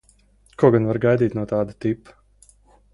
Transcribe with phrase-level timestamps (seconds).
[0.63, 2.21] Ko gan var gaidīt no tāda tipa?